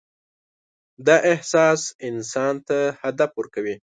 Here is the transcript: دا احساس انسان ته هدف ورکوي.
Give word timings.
دا 1.07 1.17
احساس 1.31 1.81
انسان 2.09 2.53
ته 2.67 2.77
هدف 3.01 3.29
ورکوي. 3.35 3.75